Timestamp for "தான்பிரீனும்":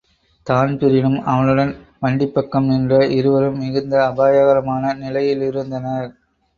0.47-1.17